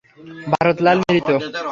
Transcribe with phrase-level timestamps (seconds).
[0.53, 1.29] ভারত লাল, মৃত।